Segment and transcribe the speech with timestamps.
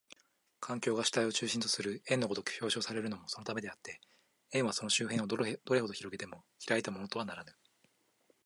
[0.59, 4.01] 環境が主体を中心とする円の如く表象されるのもそのためであって、
[4.51, 7.53] 円はその周辺をどれほど拡げても開いたものとはならぬ。